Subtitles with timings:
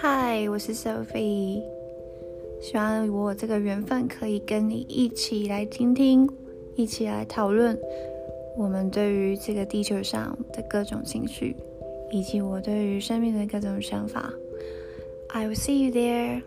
[0.00, 1.60] 嗨，我是 Sophie，
[2.60, 6.28] 希望我这个缘分可以跟你一起来听听，
[6.76, 7.76] 一起来讨论
[8.56, 11.56] 我们对于这个地球上的各种情绪，
[12.12, 14.32] 以及我对于生命的各种想法。
[15.30, 16.42] I will see you there.